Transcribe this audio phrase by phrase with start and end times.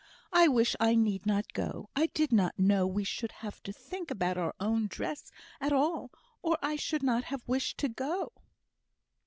[0.33, 1.91] I wish I need not go.
[1.95, 6.09] I did not know we should have to think about our own dress at all,
[6.41, 8.31] or I should not have wished to go."